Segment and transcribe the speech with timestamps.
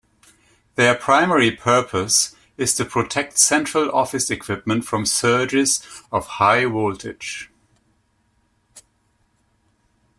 [0.77, 5.79] Their primary purpose is to protect central office equipment from surges
[6.11, 7.51] of high voltage.